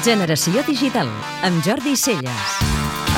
Generació 0.00 0.62
Digital, 0.64 1.10
amb 1.44 1.60
Jordi 1.60 1.92
Celles. 1.92 2.52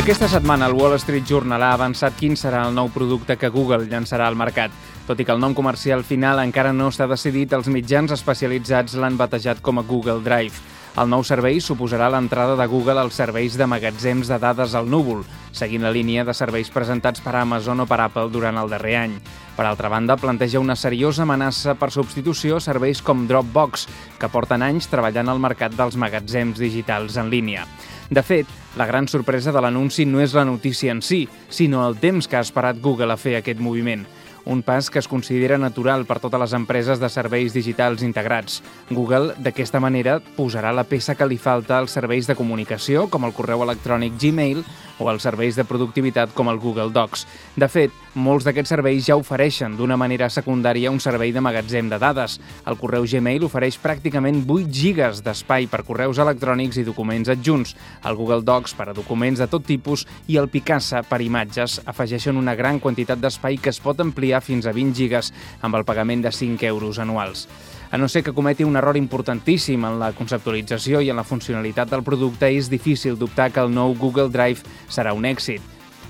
Aquesta 0.00 0.30
setmana 0.32 0.64
el 0.70 0.72
Wall 0.78 0.94
Street 0.96 1.26
Journal 1.28 1.60
ha 1.60 1.74
avançat 1.76 2.14
quin 2.16 2.38
serà 2.40 2.62
el 2.64 2.72
nou 2.72 2.88
producte 2.94 3.36
que 3.36 3.50
Google 3.52 3.84
llançarà 3.90 4.30
al 4.30 4.38
mercat. 4.38 4.72
Tot 5.04 5.20
i 5.20 5.26
que 5.28 5.34
el 5.34 5.42
nom 5.42 5.52
comercial 5.52 6.06
final 6.08 6.40
encara 6.40 6.72
no 6.72 6.88
està 6.88 7.04
decidit, 7.10 7.52
els 7.52 7.68
mitjans 7.68 8.14
especialitzats 8.16 8.96
l'han 8.96 9.20
batejat 9.20 9.60
com 9.60 9.76
a 9.76 9.84
Google 9.84 10.24
Drive. 10.24 10.56
El 10.96 11.12
nou 11.12 11.20
servei 11.20 11.60
suposarà 11.60 12.08
l'entrada 12.08 12.56
de 12.56 12.66
Google 12.72 13.04
als 13.04 13.20
serveis 13.20 13.60
de 13.60 13.68
magatzems 13.68 14.32
de 14.32 14.40
dades 14.40 14.72
al 14.74 14.88
núvol, 14.88 15.20
seguint 15.52 15.82
la 15.84 15.92
línia 15.94 16.24
de 16.24 16.34
serveis 16.36 16.70
presentats 16.70 17.22
per 17.24 17.34
Amazon 17.38 17.82
o 17.82 17.86
per 17.90 18.00
Apple 18.04 18.30
durant 18.32 18.58
el 18.60 18.70
darrer 18.70 18.96
any. 19.00 19.16
Per 19.56 19.66
altra 19.66 19.90
banda, 19.92 20.16
planteja 20.16 20.62
una 20.62 20.76
seriosa 20.76 21.26
amenaça 21.26 21.74
per 21.76 21.90
substitució 21.90 22.56
a 22.56 22.64
serveis 22.64 23.02
com 23.02 23.26
Dropbox, 23.28 23.86
que 24.18 24.30
porten 24.32 24.62
anys 24.64 24.88
treballant 24.88 25.28
al 25.28 25.42
mercat 25.42 25.76
dels 25.76 25.98
magatzems 26.00 26.60
digitals 26.62 27.18
en 27.20 27.28
línia. 27.30 27.66
De 28.10 28.22
fet, 28.26 28.48
la 28.76 28.86
gran 28.86 29.06
sorpresa 29.06 29.52
de 29.52 29.60
l'anunci 29.62 30.06
no 30.06 30.22
és 30.22 30.34
la 30.34 30.46
notícia 30.46 30.90
en 30.90 31.02
si, 31.02 31.26
sinó 31.48 31.86
el 31.86 32.00
temps 32.00 32.26
que 32.26 32.38
ha 32.38 32.46
esperat 32.46 32.80
Google 32.82 33.14
a 33.14 33.20
fer 33.20 33.36
aquest 33.38 33.60
moviment 33.60 34.06
un 34.44 34.62
pas 34.62 34.90
que 34.90 34.98
es 34.98 35.08
considera 35.08 35.58
natural 35.58 36.06
per 36.06 36.18
totes 36.20 36.40
les 36.40 36.54
empreses 36.56 37.00
de 37.00 37.08
serveis 37.12 37.54
digitals 37.54 38.02
integrats. 38.02 38.60
Google, 38.90 39.34
d'aquesta 39.38 39.80
manera, 39.80 40.18
posarà 40.36 40.72
la 40.74 40.86
peça 40.88 41.14
que 41.14 41.28
li 41.28 41.38
falta 41.38 41.78
als 41.78 41.94
serveis 41.96 42.26
de 42.26 42.36
comunicació, 42.38 43.08
com 43.10 43.26
el 43.28 43.34
correu 43.36 43.64
electrònic 43.66 44.16
Gmail, 44.20 44.64
o 45.00 45.08
als 45.08 45.24
serveis 45.24 45.56
de 45.56 45.64
productivitat 45.64 46.34
com 46.36 46.50
el 46.52 46.60
Google 46.60 46.92
Docs. 46.92 47.24
De 47.56 47.66
fet, 47.72 47.94
molts 48.14 48.44
d'aquests 48.46 48.74
serveis 48.74 49.06
ja 49.08 49.16
ofereixen 49.18 49.76
d'una 49.78 49.96
manera 50.00 50.28
secundària 50.30 50.92
un 50.92 51.00
servei 51.00 51.32
de 51.32 51.42
magatzem 51.42 51.88
de 51.90 51.98
dades. 51.98 52.38
El 52.68 52.78
correu 52.78 53.06
Gmail 53.08 53.46
ofereix 53.48 53.80
pràcticament 53.80 54.44
8 54.44 54.70
gigas 54.70 55.24
d'espai 55.24 55.66
per 55.72 55.82
correus 55.88 56.20
electrònics 56.22 56.78
i 56.78 56.86
documents 56.86 57.32
adjunts. 57.32 57.74
El 58.04 58.18
Google 58.20 58.44
Docs 58.44 58.76
per 58.76 58.90
a 58.90 58.96
documents 58.96 59.40
de 59.40 59.48
tot 59.50 59.66
tipus 59.66 60.06
i 60.28 60.38
el 60.38 60.50
Picasa 60.52 61.02
per 61.02 61.22
imatges 61.24 61.80
afegeixen 61.86 62.36
una 62.36 62.54
gran 62.54 62.80
quantitat 62.80 63.20
d'espai 63.22 63.58
que 63.58 63.72
es 63.72 63.80
pot 63.80 64.00
ampliar 64.00 64.44
fins 64.44 64.66
a 64.66 64.76
20 64.76 64.96
gigas 64.96 65.32
amb 65.62 65.80
el 65.80 65.88
pagament 65.88 66.26
de 66.26 66.32
5 66.34 66.66
euros 66.68 66.98
anuals 66.98 67.48
a 67.90 67.98
no 67.98 68.08
ser 68.08 68.22
que 68.22 68.32
cometi 68.32 68.64
un 68.64 68.76
error 68.76 68.96
importantíssim 68.96 69.84
en 69.84 69.98
la 69.98 70.12
conceptualització 70.14 71.00
i 71.02 71.10
en 71.10 71.18
la 71.18 71.26
funcionalitat 71.26 71.90
del 71.90 72.04
producte, 72.06 72.48
és 72.48 72.70
difícil 72.70 73.18
dubtar 73.18 73.50
que 73.50 73.60
el 73.60 73.74
nou 73.74 73.96
Google 73.98 74.30
Drive 74.30 74.62
serà 74.88 75.12
un 75.16 75.26
èxit. 75.26 75.62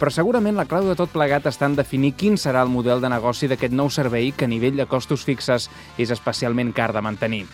Però 0.00 0.12
segurament 0.12 0.56
la 0.56 0.66
clau 0.68 0.84
de 0.88 0.96
tot 0.96 1.12
plegat 1.12 1.46
està 1.48 1.68
en 1.68 1.76
definir 1.76 2.14
quin 2.20 2.36
serà 2.40 2.64
el 2.64 2.72
model 2.72 3.00
de 3.00 3.08
negoci 3.12 3.48
d'aquest 3.48 3.72
nou 3.72 3.88
servei 3.92 4.32
que 4.32 4.44
a 4.44 4.52
nivell 4.52 4.76
de 4.76 4.88
costos 4.88 5.24
fixes 5.24 5.70
és 5.96 6.12
especialment 6.12 6.72
car 6.76 6.92
de 6.92 7.04
mantenir. 7.04 7.46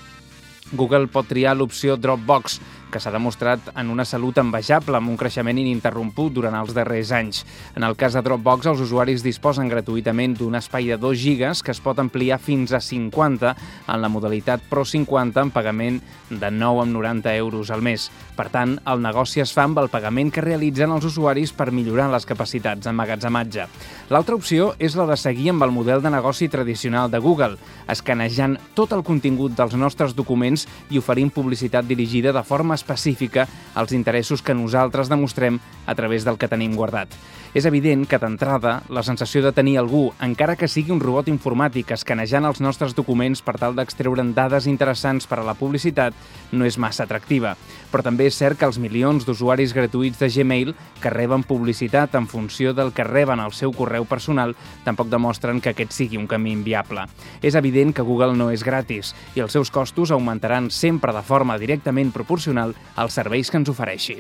Google 0.72 1.06
pot 1.12 1.28
triar 1.28 1.54
l'opció 1.54 1.98
Dropbox, 2.00 2.58
que 2.92 3.00
s'ha 3.00 3.10
demostrat 3.10 3.72
en 3.74 3.90
una 3.90 4.04
salut 4.04 4.36
envejable 4.38 4.98
amb 4.98 5.10
un 5.10 5.16
creixement 5.18 5.58
ininterromput 5.58 6.34
durant 6.36 6.54
els 6.58 6.74
darrers 6.76 7.10
anys. 7.16 7.42
En 7.74 7.86
el 7.88 7.96
cas 7.96 8.12
de 8.12 8.22
Dropbox, 8.22 8.68
els 8.68 8.82
usuaris 8.84 9.24
disposen 9.24 9.70
gratuïtament 9.72 10.36
d'un 10.36 10.58
espai 10.60 10.92
de 10.92 10.98
2 11.00 11.16
gigas 11.18 11.62
que 11.64 11.72
es 11.72 11.80
pot 11.80 11.98
ampliar 11.98 12.38
fins 12.38 12.76
a 12.76 12.82
50 12.84 13.54
en 13.56 14.02
la 14.02 14.10
modalitat 14.12 14.62
Pro 14.68 14.84
50 14.84 15.48
en 15.48 15.50
pagament 15.50 16.02
de 16.28 16.52
9,90 16.52 17.34
euros 17.38 17.70
al 17.70 17.82
mes. 17.82 18.10
Per 18.36 18.48
tant, 18.52 18.76
el 18.88 19.02
negoci 19.02 19.42
es 19.42 19.52
fa 19.56 19.64
amb 19.66 19.80
el 19.80 19.90
pagament 19.92 20.30
que 20.32 20.44
realitzen 20.44 20.92
els 20.92 21.08
usuaris 21.08 21.52
per 21.56 21.70
millorar 21.72 22.10
les 22.12 22.28
capacitats 22.28 22.84
d'emmagatzematge. 22.84 23.66
L'altra 24.12 24.36
opció 24.36 24.72
és 24.78 24.96
la 24.98 25.06
de 25.08 25.16
seguir 25.16 25.50
amb 25.52 25.64
el 25.64 25.72
model 25.72 26.04
de 26.04 26.12
negoci 26.12 26.48
tradicional 26.52 27.10
de 27.10 27.20
Google, 27.22 27.56
escanejant 27.88 28.58
tot 28.76 28.92
el 28.92 29.04
contingut 29.06 29.56
dels 29.56 29.76
nostres 29.78 30.16
documents 30.16 30.66
i 30.90 31.00
oferint 31.00 31.32
publicitat 31.32 31.88
dirigida 31.88 32.32
de 32.32 32.44
forma 32.44 32.76
específica 32.82 33.46
als 33.74 33.94
interessos 33.94 34.42
que 34.42 34.58
nosaltres 34.58 35.08
demostrem 35.08 35.62
a 35.86 35.94
través 35.94 36.26
del 36.26 36.38
que 36.38 36.50
tenim 36.50 36.74
guardat. 36.74 37.14
És 37.52 37.66
evident 37.68 38.06
que, 38.08 38.16
d'entrada, 38.16 38.78
la 38.88 39.02
sensació 39.04 39.42
de 39.44 39.50
tenir 39.52 39.74
algú, 39.76 40.06
encara 40.24 40.54
que 40.56 40.70
sigui 40.72 40.92
un 40.94 41.02
robot 41.02 41.26
informàtic 41.28 41.90
escanejant 41.92 42.46
els 42.48 42.62
nostres 42.64 42.94
documents 42.96 43.42
per 43.44 43.58
tal 43.60 43.76
d'extreure'n 43.76 44.30
dades 44.32 44.64
interessants 44.70 45.28
per 45.28 45.42
a 45.42 45.44
la 45.44 45.52
publicitat, 45.58 46.16
no 46.52 46.64
és 46.64 46.78
massa 46.80 47.04
atractiva. 47.04 47.52
Però 47.92 48.00
també 48.06 48.30
és 48.30 48.38
cert 48.40 48.56
que 48.56 48.64
els 48.64 48.78
milions 48.80 49.26
d'usuaris 49.28 49.74
gratuïts 49.76 50.22
de 50.22 50.30
Gmail 50.32 50.72
que 51.02 51.12
reben 51.12 51.44
publicitat 51.44 52.16
en 52.16 52.24
funció 52.26 52.72
del 52.72 52.94
que 52.96 53.04
reben 53.04 53.40
al 53.40 53.52
seu 53.52 53.76
correu 53.76 54.08
personal 54.08 54.56
tampoc 54.86 55.12
demostren 55.12 55.60
que 55.60 55.74
aquest 55.74 55.92
sigui 55.92 56.16
un 56.16 56.30
camí 56.30 56.54
inviable. 56.56 57.04
És 57.42 57.54
evident 57.54 57.92
que 57.92 58.06
Google 58.06 58.32
no 58.32 58.48
és 58.48 58.64
gratis 58.64 59.12
i 59.36 59.44
els 59.44 59.52
seus 59.52 59.68
costos 59.68 60.10
augmentaran 60.10 60.70
sempre 60.72 61.12
de 61.12 61.20
forma 61.20 61.58
directament 61.60 62.16
proporcional 62.16 62.71
als 62.96 63.18
serveis 63.18 63.50
que 63.50 63.60
ens 63.60 63.72
ofereixi. 63.72 64.18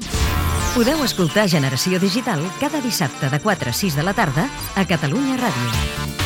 Podeu 0.72 1.04
escoltar 1.04 1.48
Generació 1.52 2.00
Digital 2.00 2.40
cada 2.60 2.80
dissabte 2.80 3.28
de 3.28 3.40
4 3.44 3.70
a 3.70 3.76
6 3.76 4.00
de 4.00 4.08
la 4.08 4.16
tarda 4.16 4.48
a 4.74 4.86
Catalunya 4.88 5.36
Ràdio. 5.36 6.21